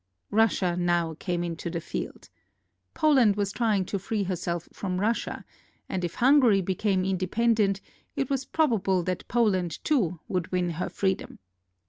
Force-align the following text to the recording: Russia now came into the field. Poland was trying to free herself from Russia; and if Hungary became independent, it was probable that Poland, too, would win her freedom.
Russia 0.31 0.75
now 0.75 1.15
came 1.19 1.43
into 1.43 1.69
the 1.69 1.79
field. 1.79 2.27
Poland 2.95 3.35
was 3.35 3.51
trying 3.51 3.85
to 3.85 3.99
free 3.99 4.23
herself 4.23 4.67
from 4.73 4.99
Russia; 4.99 5.45
and 5.87 6.03
if 6.03 6.15
Hungary 6.15 6.59
became 6.59 7.05
independent, 7.05 7.81
it 8.15 8.27
was 8.27 8.43
probable 8.43 9.03
that 9.03 9.27
Poland, 9.27 9.77
too, 9.83 10.19
would 10.27 10.51
win 10.51 10.71
her 10.71 10.89
freedom. 10.89 11.37